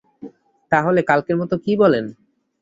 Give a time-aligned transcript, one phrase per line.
[0.71, 2.05] তা হলে কালকের মতো– কী বলেন?